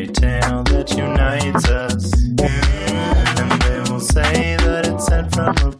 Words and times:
fairy 0.00 0.12
tale 0.12 0.62
that 0.64 0.90
unites 0.96 1.68
us. 1.68 2.12
And 3.38 3.62
they 3.62 3.92
will 3.92 4.00
say 4.00 4.56
that 4.56 4.86
it's 4.86 5.06
sent 5.06 5.34
from 5.34 5.56
above. 5.56 5.79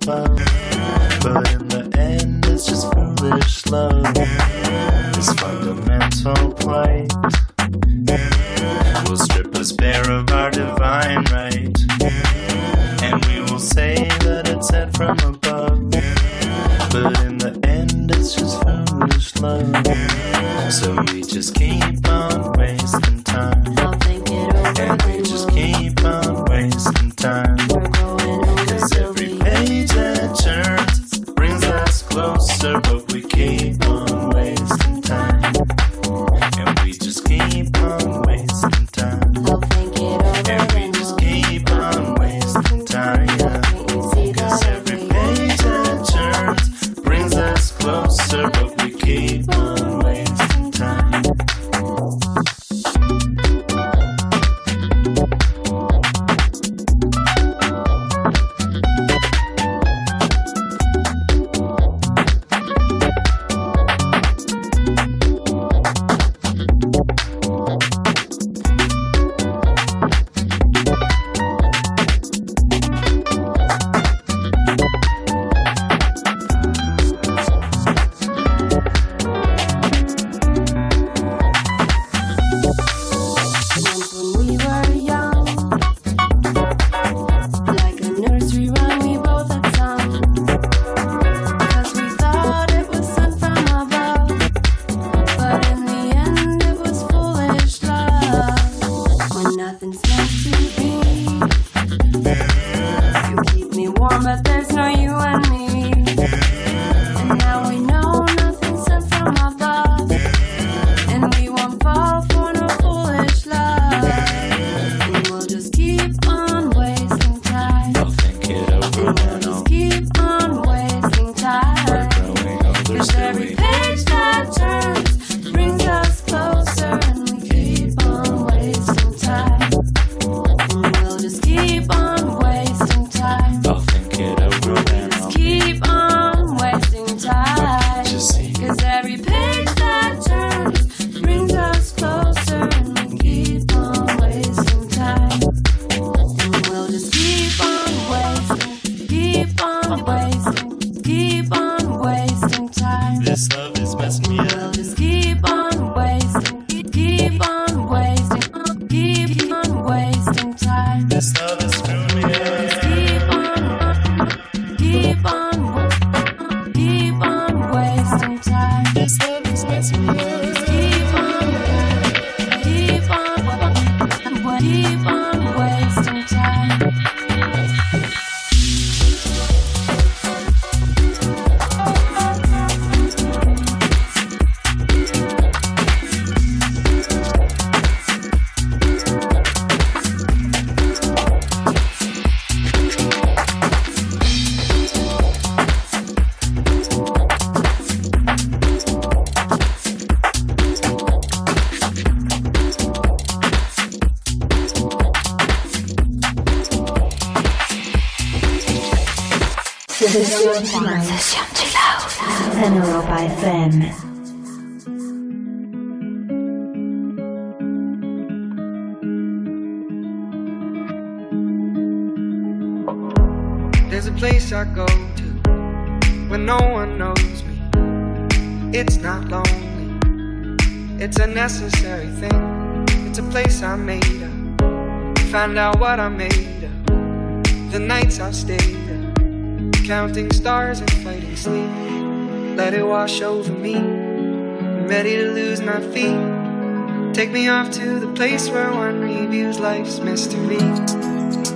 Feet. 245.92 247.14
Take 247.14 247.30
me 247.30 247.48
off 247.48 247.70
to 247.72 248.00
the 248.00 248.12
place 248.14 248.48
where 248.48 248.70
one 248.70 249.00
reviews 249.00 249.58
life's 249.58 249.98
mystery. 250.00 250.60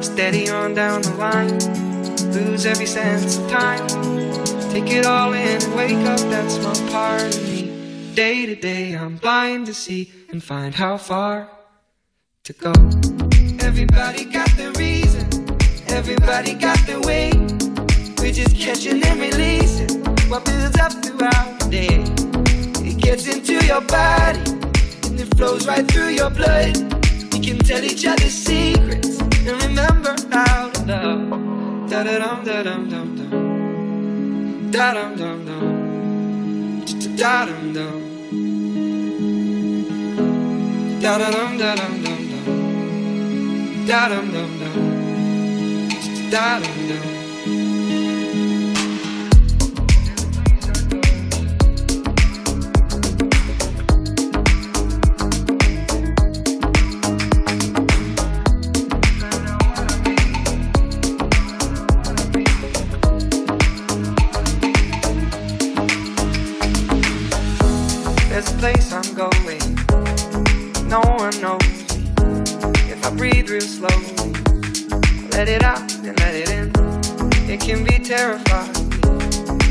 Steady 0.02 0.48
on 0.50 0.74
down 0.74 1.02
the 1.02 1.14
line, 1.14 1.58
lose 2.32 2.66
every 2.66 2.86
sense 2.86 3.38
of 3.38 3.50
time. 3.50 3.86
Take 4.70 4.90
it 4.90 5.06
all 5.06 5.32
in 5.32 5.62
and 5.62 5.74
wake 5.74 6.04
up 6.06 6.20
that 6.30 6.50
small 6.50 6.90
part 6.90 7.22
of 7.22 7.42
me. 7.44 8.12
Day 8.14 8.46
to 8.46 8.54
day, 8.54 8.94
I'm 8.94 9.16
blind 9.16 9.66
to 9.66 9.74
see 9.74 10.12
and 10.30 10.42
find 10.42 10.74
how 10.74 10.98
far 10.98 11.48
to 12.44 12.52
go. 12.52 13.13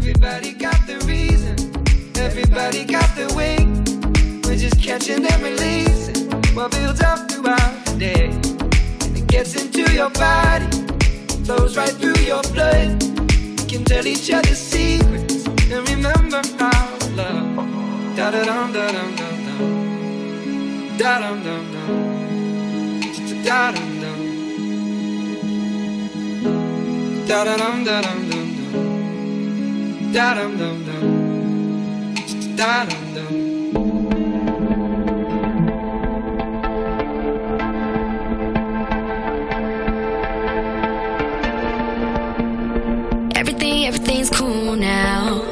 Everybody 0.00 0.54
got 0.54 0.86
the 0.86 0.96
reason, 1.06 1.56
everybody 2.16 2.86
got 2.86 3.14
the 3.16 3.28
way. 3.36 3.58
We're 4.44 4.56
just 4.56 4.80
catching 4.82 5.26
and 5.26 5.42
releasing 5.42 6.30
what 6.54 6.70
builds 6.70 7.02
up 7.02 7.30
throughout 7.30 7.84
the 7.84 7.96
day. 7.98 8.30
And 9.04 9.14
it 9.14 9.26
gets 9.26 9.56
into 9.62 9.92
your 9.92 10.08
body, 10.08 10.70
flows 11.44 11.76
right 11.76 11.92
through 11.92 12.16
your 12.24 12.42
blood. 12.44 13.02
We 13.60 13.64
can 13.68 13.84
tell 13.84 14.06
each 14.06 14.30
other 14.32 14.54
secrets 14.54 15.44
and 15.46 15.86
remember 15.90 16.40
to 16.40 17.08
love. 17.14 18.16
Da 18.16 18.30
da 18.30 18.42
dum 18.42 18.72
da 18.72 18.90
dum 18.92 19.14
dum 19.16 19.36
dum. 19.44 20.96
Da 20.96 21.18
dum 21.20 21.42
dum 21.44 21.72
dum. 21.72 21.90
Da 23.44 23.70
dum 23.70 24.00
dum 24.00 24.18
da 27.28 27.44
dum 27.44 27.84
dum 27.84 28.30
dum. 28.30 28.39
Da. 30.12 30.34
Da. 32.56 32.86
Everything, 43.36 43.86
everything's 43.86 44.30
cool 44.30 44.74
now. 44.74 45.42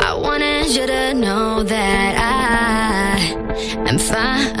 I 0.00 0.14
wanted 0.14 0.68
you 0.76 0.86
to 0.86 1.14
know 1.14 1.62
that 1.62 2.16
I 2.18 3.32
am 3.88 3.98
fine 3.98 4.60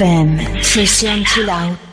FM. 0.00 0.64
Sesión 0.64 1.22
Chill 1.26 1.50
Out.「 1.50 1.89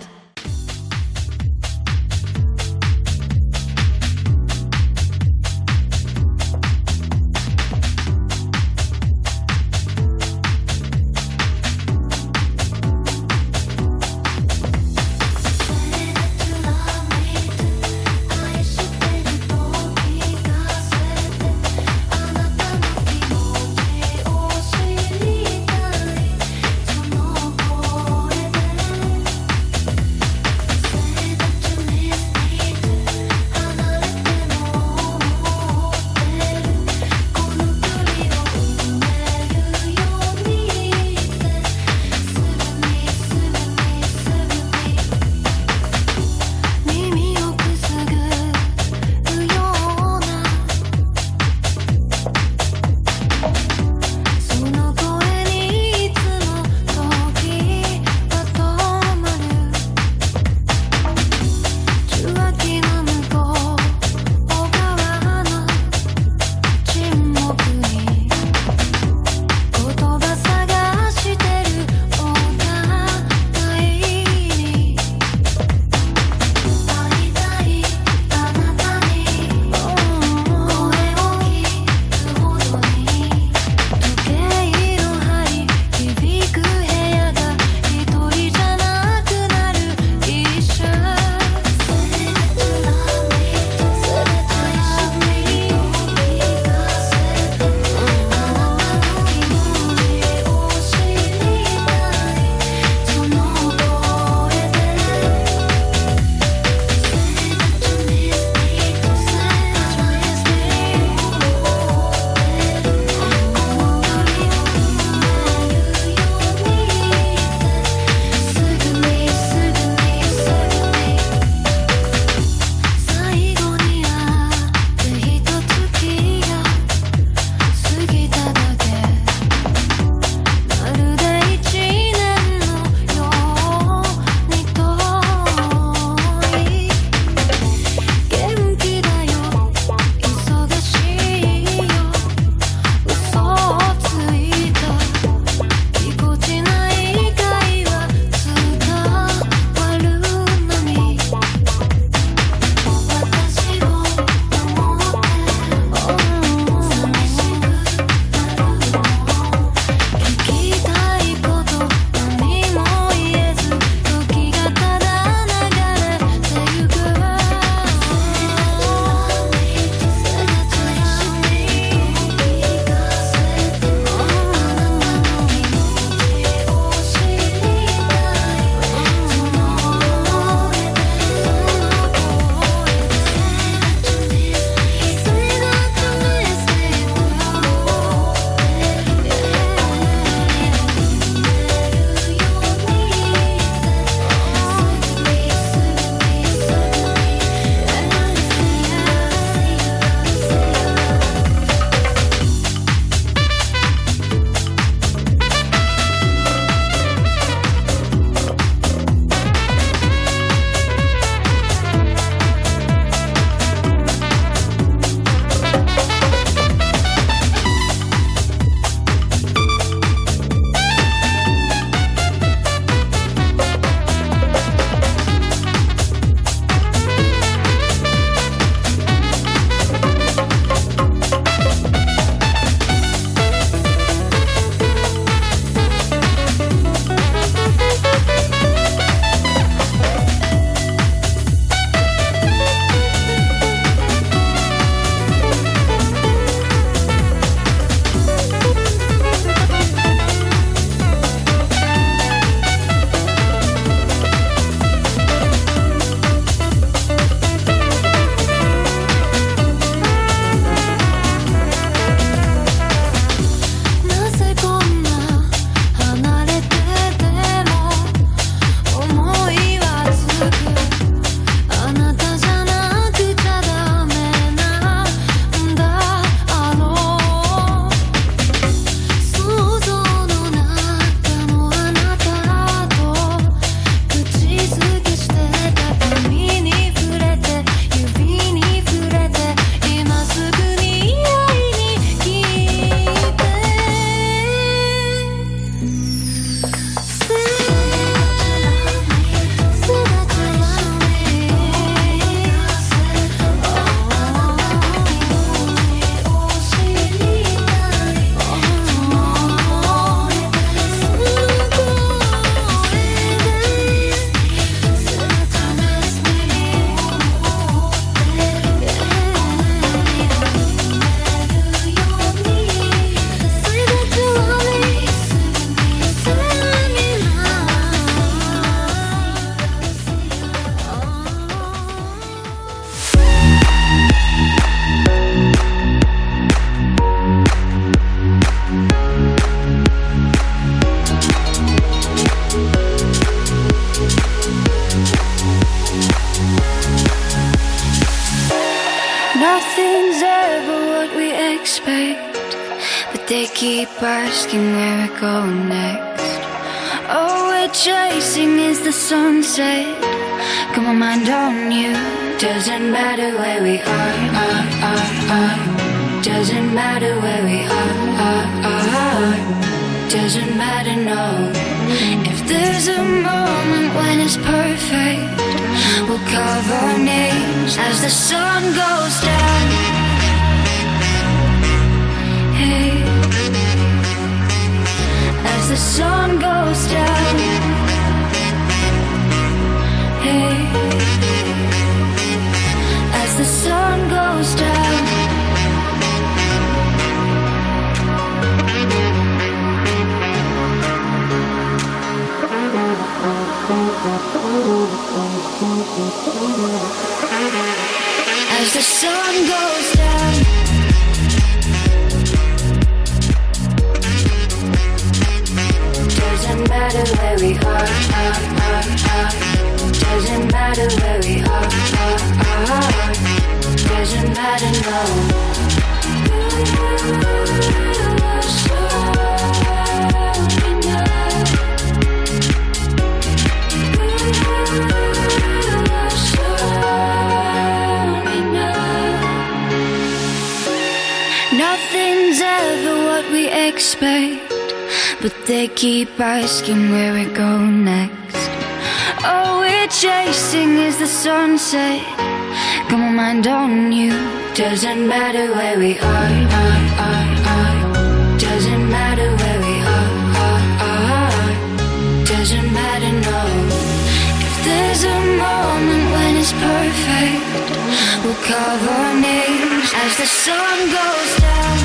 we'll 468.42 468.90
our 468.90 469.20
names 469.20 469.92
as 469.96 470.18
the 470.18 470.26
sun 470.26 470.80
goes 470.98 471.38
down. 471.40 471.78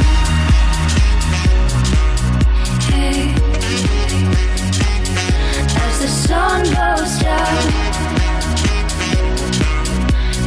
Hey, 2.91 3.35
as 5.77 6.01
the 6.01 6.09
sun 6.09 6.65
goes 6.65 7.19
down. 7.19 7.73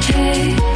Hey. 0.04 0.76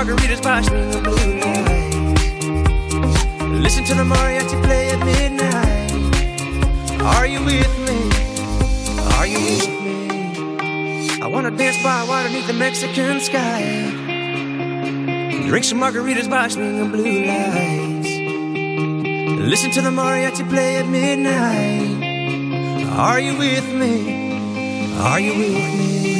Margaritas 0.00 0.40
by 0.42 0.62
swinging 0.62 1.02
blue 1.02 1.40
lights. 1.40 2.44
Listen 3.64 3.84
to 3.84 3.94
the 3.94 4.04
mariachi 4.12 4.56
play 4.64 4.90
at 4.94 5.00
midnight. 5.04 5.92
Are 7.02 7.26
you 7.26 7.44
with 7.44 7.78
me? 7.86 7.98
Are 9.16 9.26
you 9.26 9.40
with 9.48 9.68
me? 9.84 9.98
I 11.20 11.26
wanna 11.26 11.50
dance 11.50 11.82
by 11.82 12.02
water 12.08 12.28
beneath 12.28 12.46
the 12.46 12.54
Mexican 12.54 13.20
sky. 13.20 13.60
Drink 15.48 15.64
some 15.66 15.80
margaritas 15.80 16.28
by 16.30 16.48
swinging 16.48 16.90
blue 16.90 17.26
lights. 17.32 18.08
Listen 19.52 19.70
to 19.72 19.82
the 19.82 19.90
mariachi 19.90 20.48
play 20.48 20.76
at 20.78 20.86
midnight. 20.86 21.90
Are 22.96 23.20
you 23.20 23.36
with 23.36 23.68
me? 23.74 23.92
Are 24.98 25.20
you 25.20 25.34
with 25.40 25.74
me? 25.78 26.19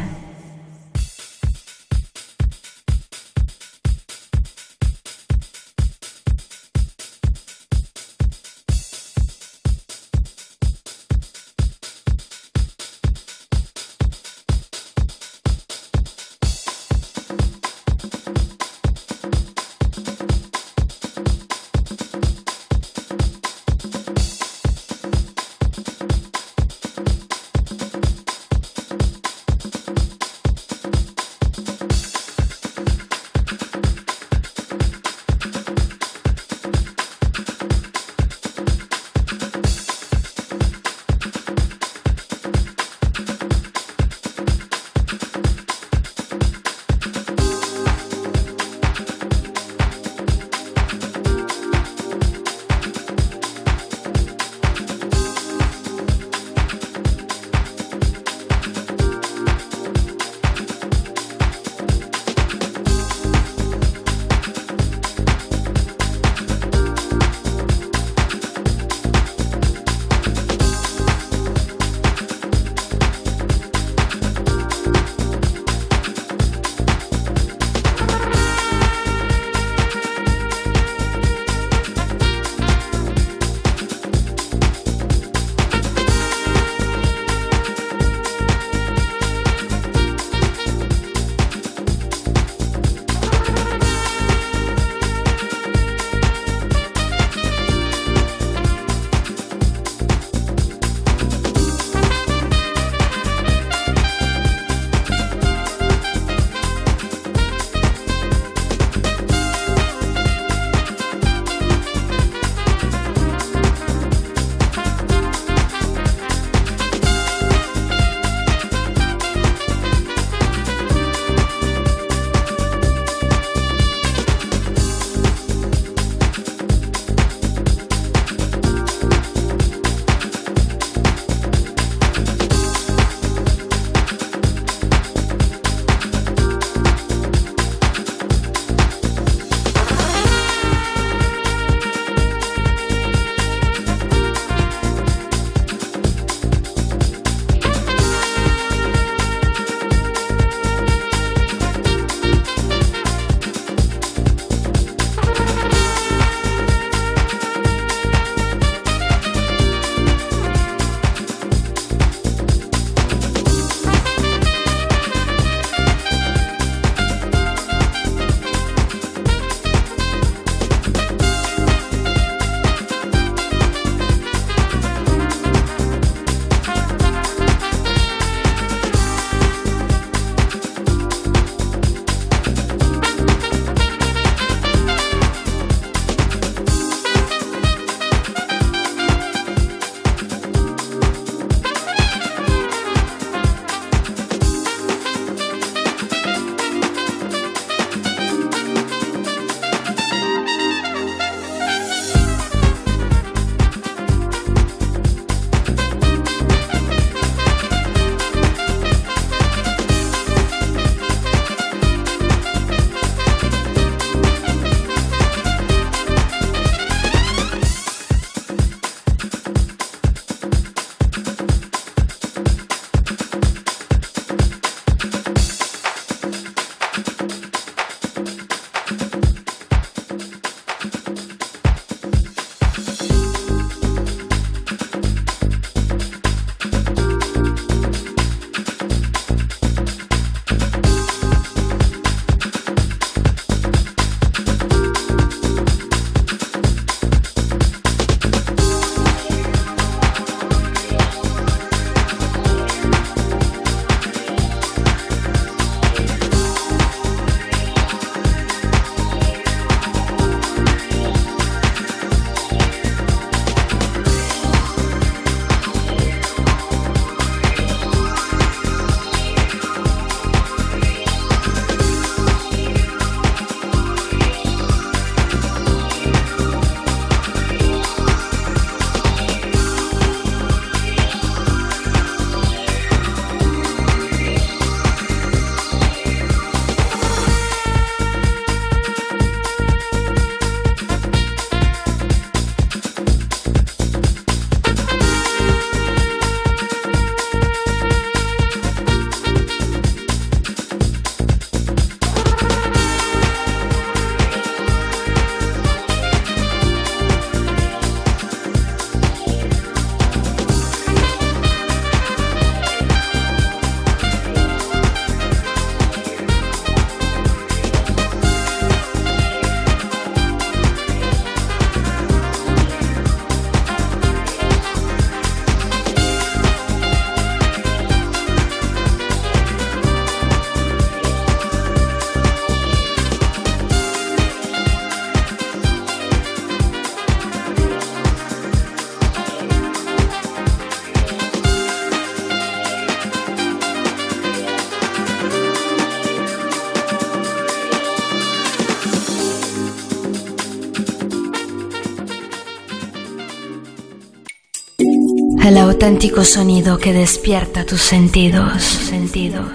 Auténtico 355.81 356.23
sonido 356.23 356.77
que 356.77 356.93
despierta 356.93 357.65
tus 357.65 357.81
sentidos. 357.81 358.61
sentidos. 358.61 359.49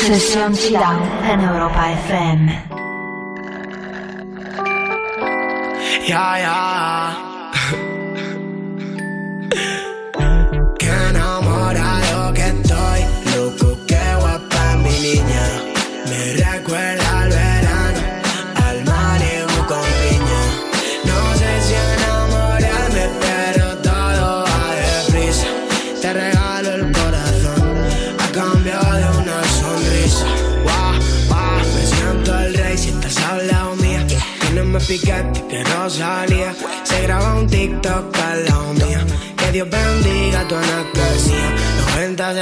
Sesión 0.00 0.56
Chill 0.56 0.74
Out 0.74 1.04
en 1.22 1.40
Europa 1.42 1.92
FM. 1.92 2.64
Ya, 6.08 6.36
ya. 6.36 6.69
Qué 6.69 6.69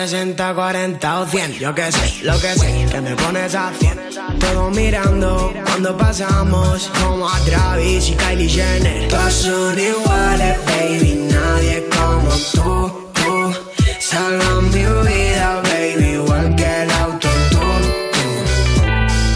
60, 0.08 0.54
40 0.54 1.20
o 1.20 1.26
100. 1.26 1.58
Yo 1.58 1.74
que 1.74 1.92
sé, 1.92 2.24
lo 2.24 2.40
que 2.40 2.54
sé, 2.54 2.86
que 2.90 3.00
me 3.02 3.14
pones 3.14 3.54
a 3.54 3.70
100. 3.78 4.00
Todo 4.40 4.70
mirando 4.70 5.52
cuando 5.66 5.98
pasamos. 5.98 6.90
Como 7.02 7.28
a 7.28 7.38
Travis 7.40 8.08
y 8.08 8.14
Kylie 8.14 8.48
Jenner. 8.48 9.08
Todos 9.08 9.34
son 9.34 9.78
iguales, 9.78 10.56
baby. 10.64 11.28
Nadie 11.30 11.86
como 11.90 12.30
tú, 12.54 13.10
tú. 13.12 13.54
Salva 14.00 14.62
mi 14.62 14.78
vida, 14.78 15.60
baby. 15.64 16.14
Igual 16.14 16.56
que 16.56 16.82
el 16.82 16.90
autotune, 16.90 18.10
tú. 18.12 18.30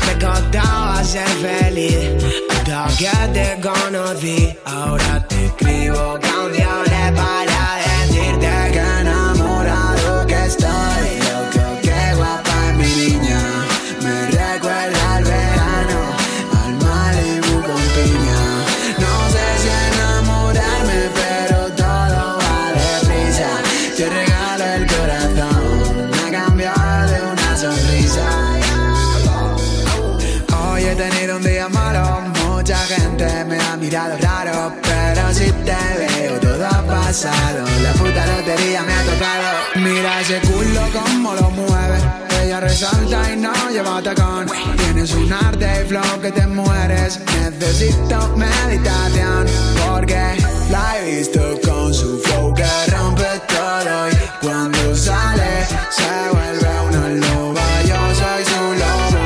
Me 0.06 0.24
costaba 0.24 1.04
ser 1.04 1.28
feliz 1.28 2.24
hasta 2.50 2.88
que 2.96 3.28
te 3.34 3.60
conocí. 3.60 4.56
Ahora 4.64 5.26
te 5.28 5.46
escribo 5.46 6.11
pasado, 37.12 37.66
la 37.82 37.92
puta 37.92 38.26
lotería 38.26 38.82
me 38.84 38.94
ha 38.94 39.02
tocado. 39.02 39.48
Mira 39.84 40.20
ese 40.22 40.40
culo 40.40 40.80
como 40.94 41.34
lo 41.34 41.50
mueve, 41.50 41.98
ella 42.42 42.58
resalta 42.60 43.30
y 43.30 43.36
no 43.36 43.52
lleva 43.70 44.02
tacón. 44.02 44.46
Tienes 44.78 45.12
un 45.12 45.30
arte 45.30 45.66
y 45.82 45.88
flow 45.88 46.20
que 46.22 46.32
te 46.32 46.46
mueres, 46.46 47.20
necesito 47.38 48.16
meditación, 48.34 49.46
porque 49.84 50.22
la 50.70 50.98
he 50.98 51.18
visto 51.18 51.60
con 51.66 51.92
su 51.92 52.18
flow 52.20 52.54
que 52.54 52.64
rompe 52.90 53.30
todo 53.46 54.08
y 54.08 54.46
cuando 54.46 54.96
sale 54.96 55.66
se 55.90 56.12
vuelve 56.32 56.70
una 56.88 57.08
loba. 57.26 57.66
Yo 57.90 58.00
soy 58.20 58.42
su 58.52 58.62
lobo, 58.82 59.24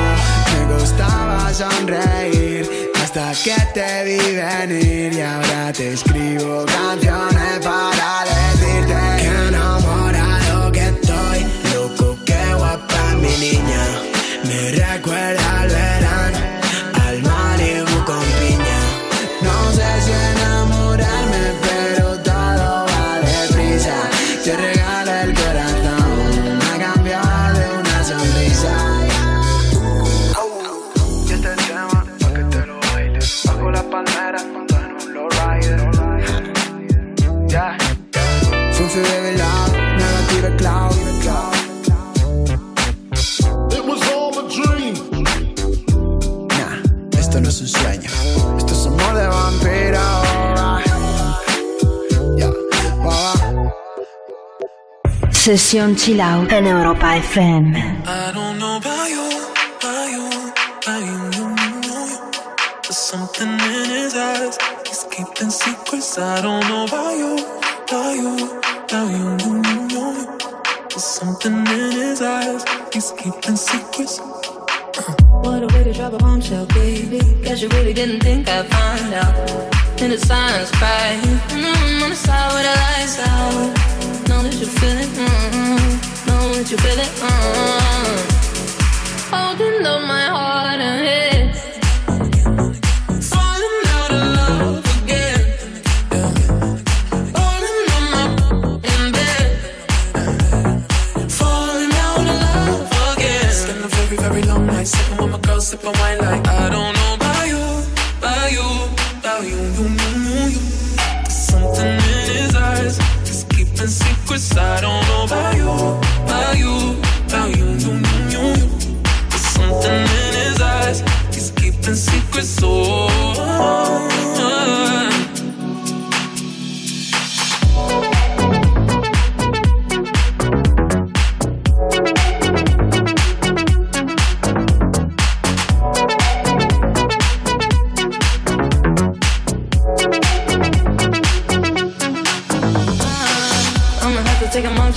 me 0.51 0.73
gustaba 0.73 1.53
sonreír 1.53 2.69
hasta 3.01 3.31
que 3.45 3.55
te 3.73 4.03
vi 4.03 4.35
venir 4.35 5.13
y 5.13 5.21
ahora 5.21 5.71
te 5.71 5.93
escribo 5.93 6.65
Sesión 55.57 55.95
Chill 55.95 56.21
Out 56.21 56.51
en 56.51 56.67
Europa 56.67 57.17
FM. 57.17 57.75
I 57.75 58.31
don't 58.31 58.59
know 58.59 58.77
about 58.77 59.09
you, 59.09 59.27
about 59.79 60.11
you, 60.11 60.29
about 60.83 61.01
you. 61.01 61.55
There's 62.83 62.95
something 62.95 63.49
in 63.49 63.89
his 63.89 64.13
eyes. 64.13 64.55
He's 64.87 65.03
keeping 65.09 65.49
secrets. 65.49 66.19
I 66.19 66.41
don't 66.43 66.63
know 66.69 66.85
about 66.85 67.06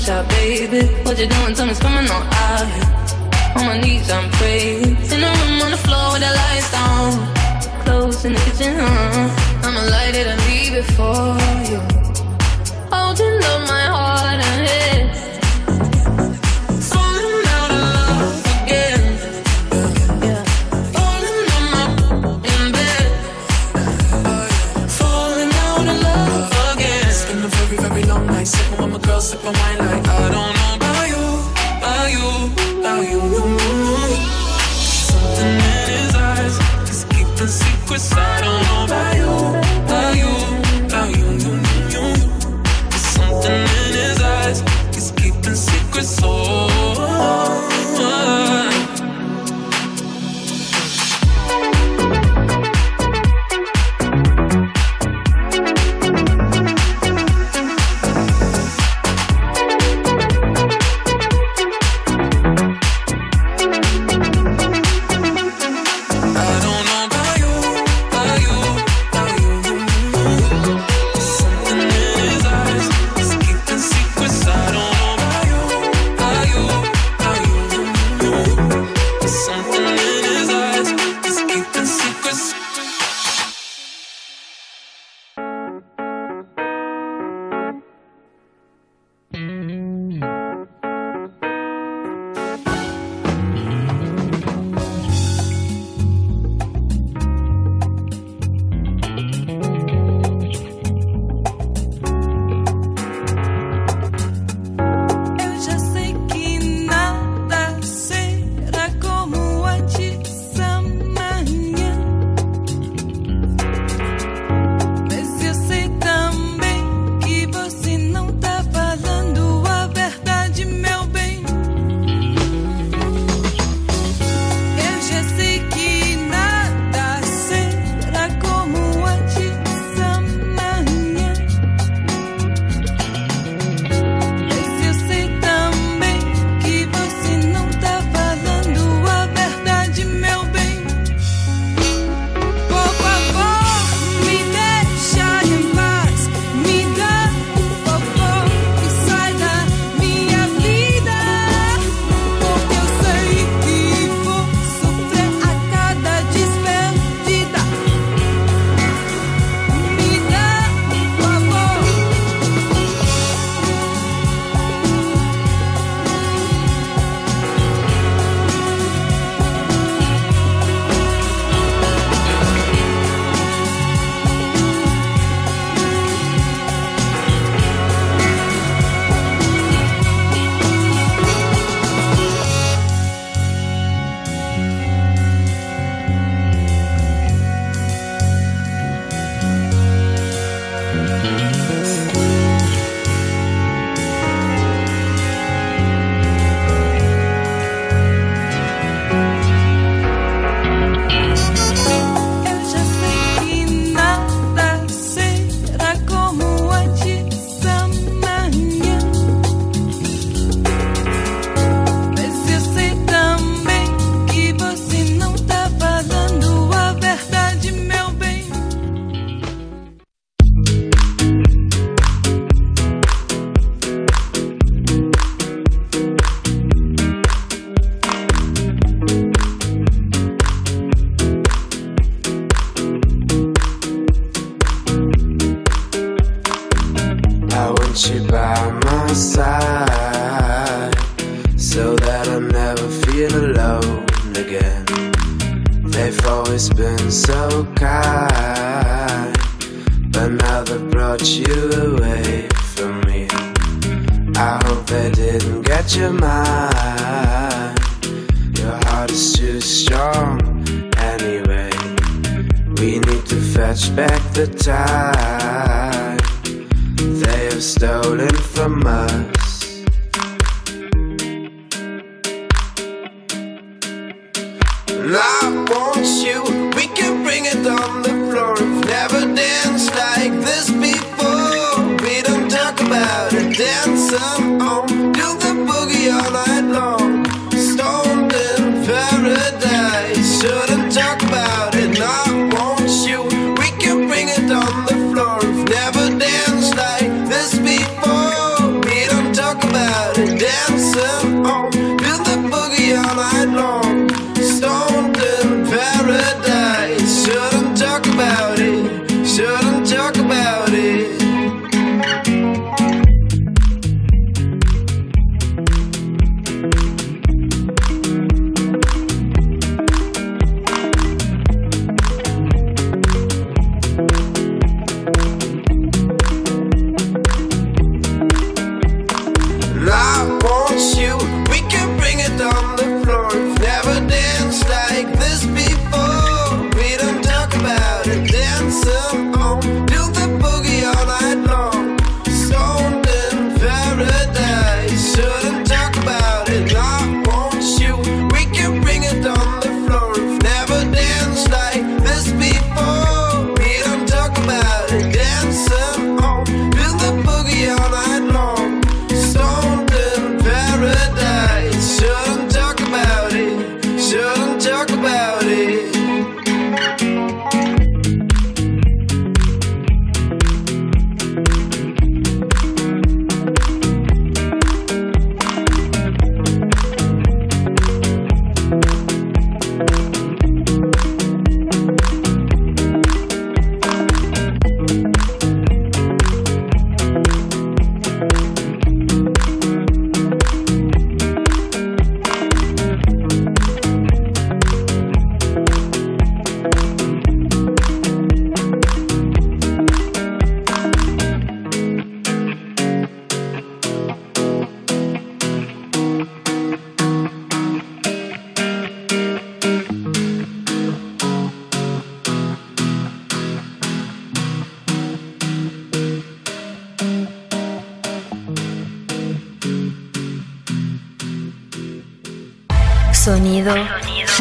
shot, 0.00 0.28
baby. 0.30 0.86
What 1.04 1.18
you 1.18 1.26
doing? 1.26 1.52
It's 1.52 1.78
coming 1.78 2.08
on 2.10 2.22
out 2.44 2.66
here. 2.74 2.88
On 3.56 3.66
my 3.66 3.78
knees, 3.80 4.10
I'm 4.10 4.30
praying. 4.32 4.96
In 5.12 5.20
the 5.24 5.30
room 5.38 5.62
on 5.64 5.70
the 5.70 5.80
floor 5.84 6.12
with 6.12 6.22
the 6.26 6.32
lights 6.40 6.70
down. 6.72 7.10
Close 7.84 8.24
in 8.24 8.32
the 8.32 8.40
kitchen, 8.46 8.72
huh? 8.78 9.64
I'ma 9.64 9.82
light 9.94 10.14
it 10.20 10.26
and 10.26 10.40
leave 10.48 10.74
it 10.80 10.88
for 10.96 11.36
you. 11.70 11.80
Holding 12.94 13.38
up 13.52 13.60
my 13.74 13.84
heart 13.96 14.40
and 14.48 14.60
head. 14.68 15.04
Falling 16.90 17.46
on 17.56 17.70
my 29.42 29.79
keeping 38.08 38.29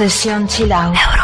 Sesión 0.09 0.47
Chill 0.47 0.71
Out. 0.71 1.18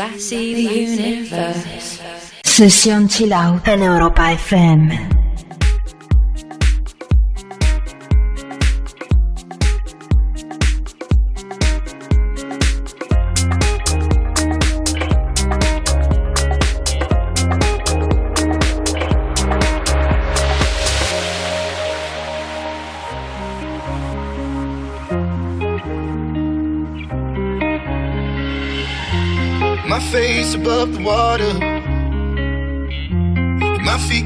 I 0.00 0.18
see 0.18 0.54
the 0.54 0.62
universe. 0.62 2.00
Sesión 2.42 3.06
Chill 3.08 3.32
Out 3.32 3.68
en 3.68 3.82
Europa 3.82 4.32
FM. 4.32 5.19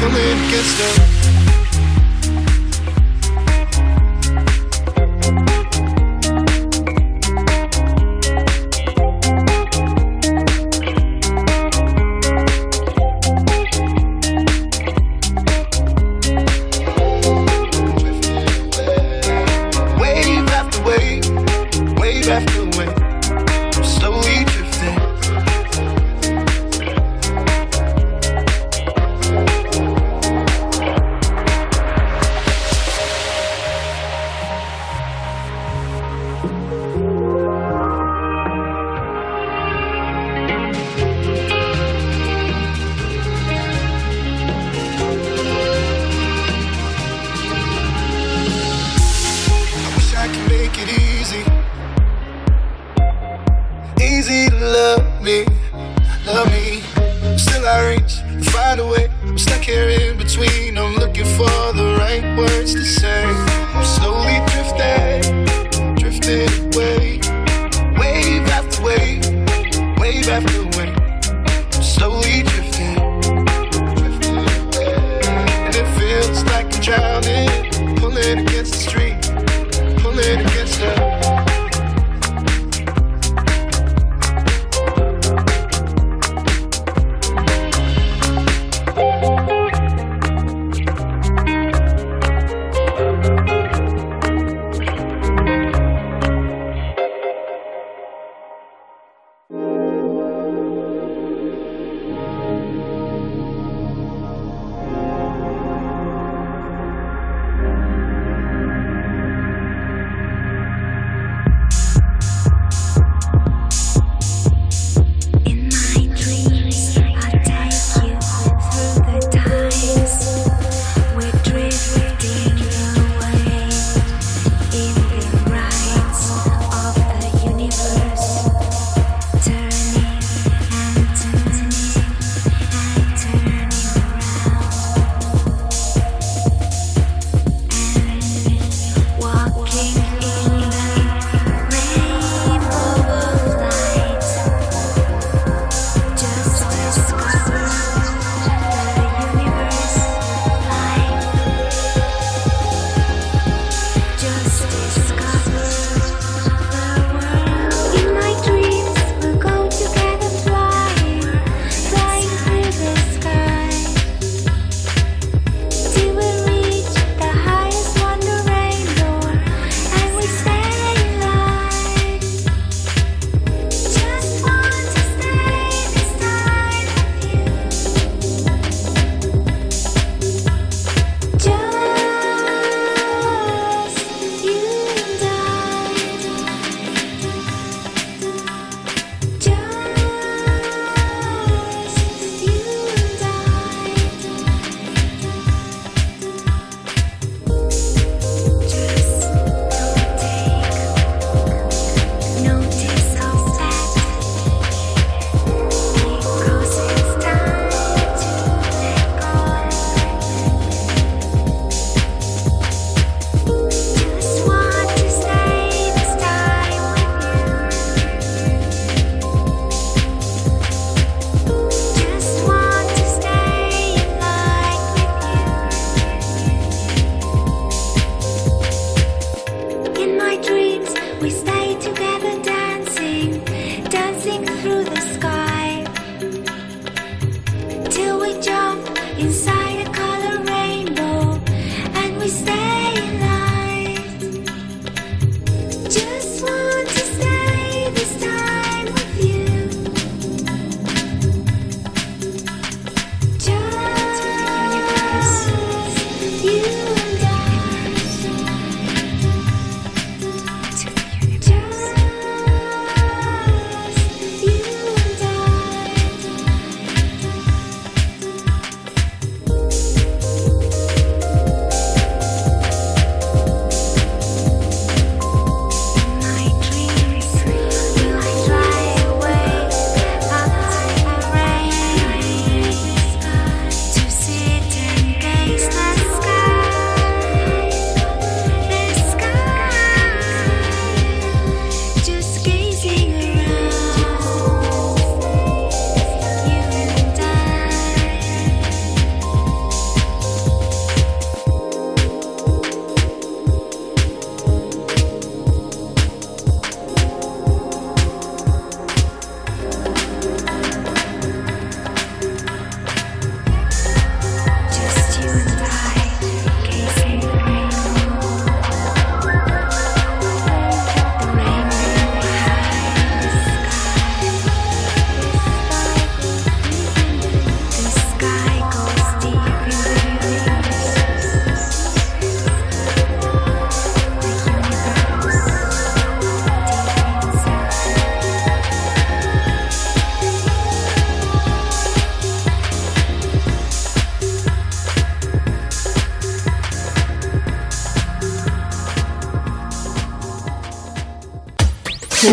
pulling 0.00 0.38
against 0.48 0.78
the 0.78 1.35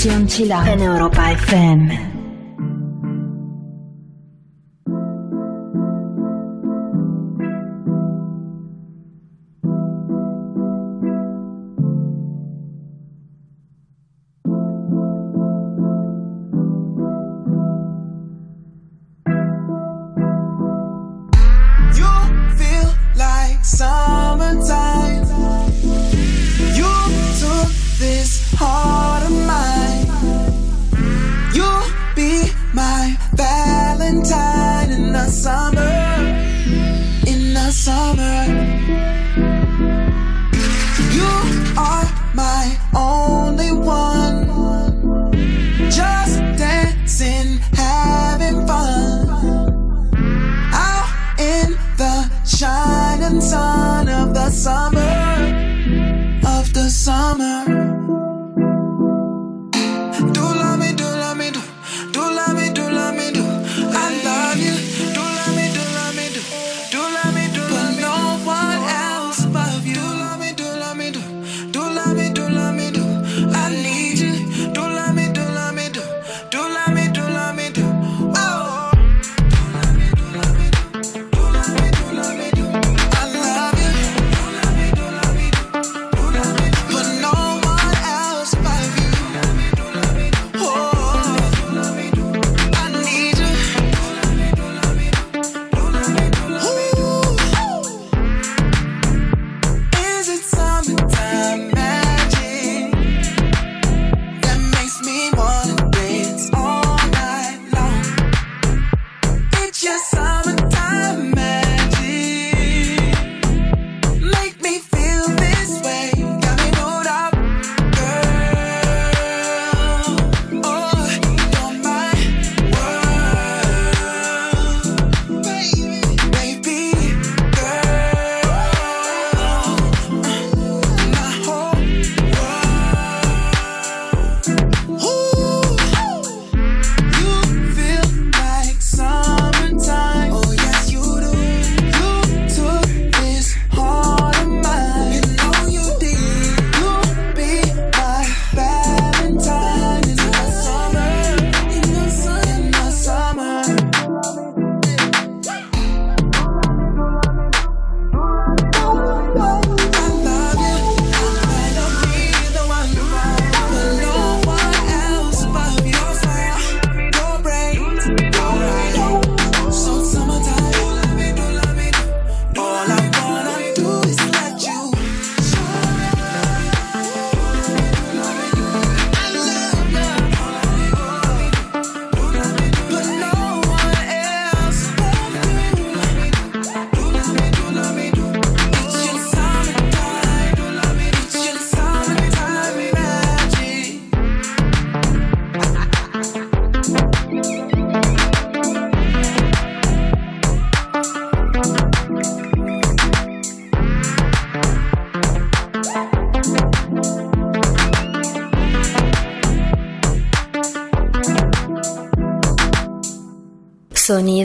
Sesión 0.00 0.26
Chill 0.26 0.50
Out 0.50 0.66
en 0.66 0.80
Europa 0.80 1.30
FM. 1.32 2.09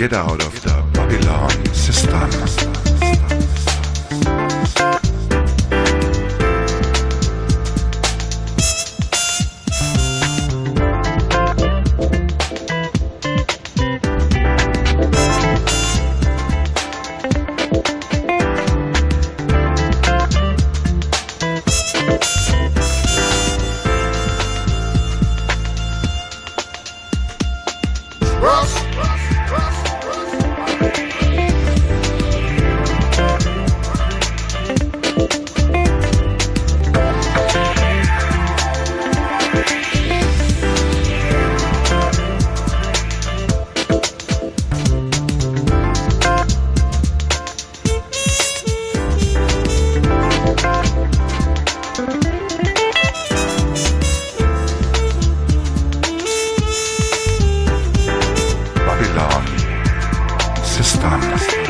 Get 0.00 0.14
out 0.14 0.42
of 0.42 0.49
Pakistan. 61.00 61.69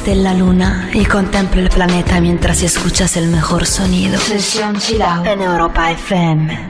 Siéntate 0.00 0.18
en 0.18 0.24
la 0.24 0.32
luna 0.32 0.90
y 0.94 1.04
contempla 1.04 1.60
el 1.60 1.68
planeta 1.68 2.22
mientras 2.22 2.62
escuchas 2.62 3.18
el 3.18 3.28
mejor 3.28 3.66
sonido. 3.66 4.18
Sesión 4.18 4.76
Chill 4.76 5.02
Out 5.02 5.26
en 5.26 5.42
Europa 5.42 5.90
FM. 5.90 6.69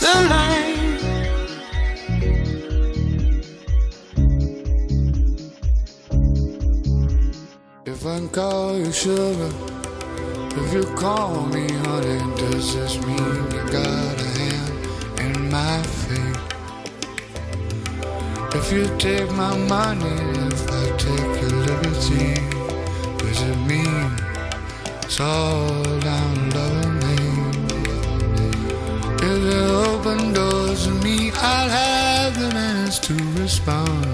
Tonight. 0.00 1.00
If 7.84 8.06
I 8.06 8.26
call 8.28 8.78
you 8.78 8.92
sugar, 8.92 9.50
if 10.60 10.72
you 10.72 10.84
call 10.94 11.46
me 11.46 11.66
honey, 11.72 12.20
does 12.36 12.74
this 12.76 12.96
mean 13.06 13.34
you 13.50 13.62
got 13.72 14.20
a 14.20 14.28
hand 14.38 14.86
in 15.18 15.50
my 15.50 15.82
fate? 15.82 16.38
If 18.54 18.72
you 18.72 18.86
take 18.98 19.30
my 19.32 19.56
money, 19.56 20.16
if 20.46 20.70
I 20.70 20.96
take 20.96 21.40
your 21.42 21.54
liberty, 21.66 22.34
does 23.18 23.40
it 23.42 23.56
mean 23.66 24.12
it's 25.02 25.18
all 25.18 25.82
down 25.98 26.50
loving 26.50 26.82
me? 26.82 26.87
If 29.20 29.38
you 29.52 29.60
open 29.90 30.32
doors 30.32 30.84
to 30.86 30.92
me, 31.02 31.32
I'll 31.34 31.68
have 31.68 32.38
the 32.38 32.48
means 32.54 32.98
to 33.00 33.14
respond. 33.40 34.06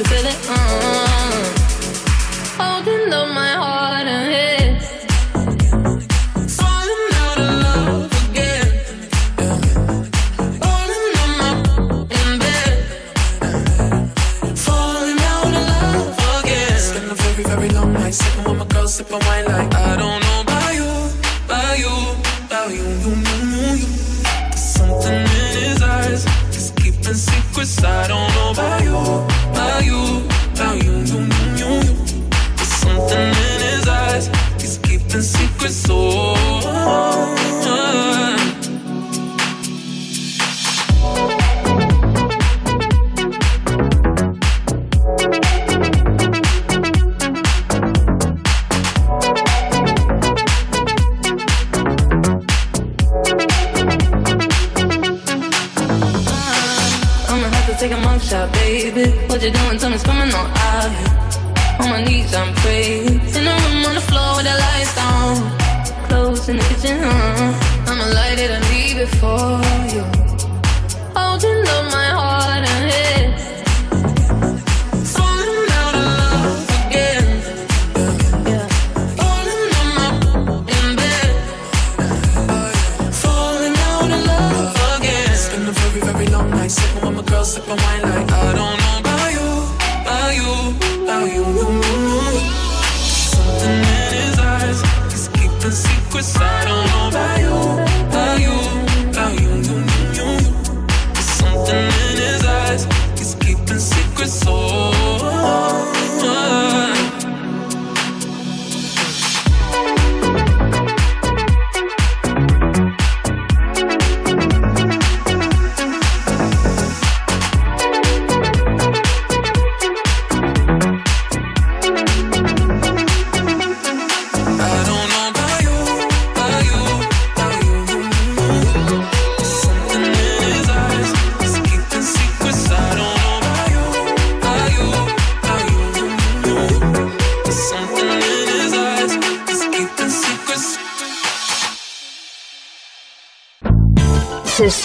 You 0.00 0.06
feel 0.06 0.24
it. 0.24 0.32
Mm. 0.32 0.59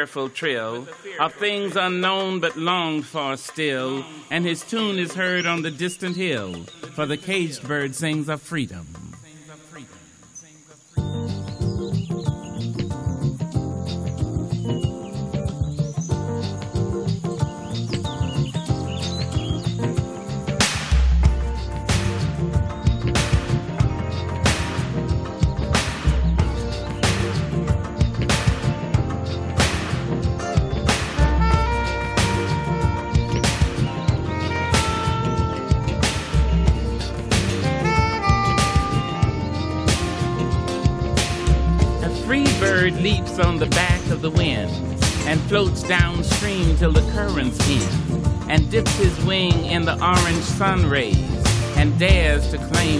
Fearful 0.00 0.30
trill 0.30 0.88
of 1.18 1.34
things 1.34 1.76
unknown 1.76 2.40
but 2.40 2.56
longed 2.56 3.04
for 3.04 3.36
still, 3.36 4.02
and 4.30 4.46
his 4.46 4.62
tune 4.62 4.98
is 4.98 5.12
heard 5.12 5.44
on 5.44 5.60
the 5.60 5.70
distant 5.70 6.16
hill, 6.16 6.54
for 6.94 7.04
the 7.04 7.18
caged 7.18 7.62
bird 7.68 7.94
sings 7.94 8.26
of 8.30 8.40
freedom. 8.40 8.86
Sun 50.60 50.84
rays 50.90 51.16
and 51.78 51.98
dares 51.98 52.50
to 52.50 52.58
claim 52.58 52.99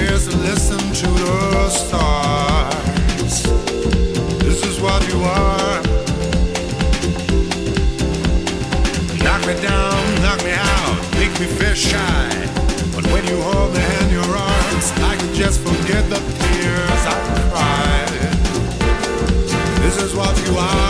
listen 0.00 0.78
to 0.92 1.06
the 1.06 1.68
stars. 1.68 3.42
This 4.42 4.64
is 4.64 4.80
what 4.80 5.06
you 5.08 5.20
are. 5.22 5.82
Knock 9.22 9.46
me 9.46 9.54
down, 9.62 10.22
knock 10.22 10.42
me 10.44 10.52
out. 10.52 10.98
Make 11.14 11.38
me 11.38 11.46
feel 11.46 11.74
shy. 11.74 12.28
But 12.94 13.06
when 13.12 13.24
you 13.26 13.40
hold 13.40 13.72
me 13.74 13.84
in 14.02 14.10
your 14.10 14.36
arms, 14.36 14.92
I 15.10 15.16
can 15.16 15.34
just 15.34 15.60
forget 15.60 16.08
the 16.10 16.20
tears 16.42 17.02
I 17.06 17.18
cried. 17.50 18.10
This 19.82 20.02
is 20.02 20.14
what 20.14 20.36
you 20.46 20.56
are. 20.58 20.83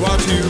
What 0.00 0.26
you 0.28 0.49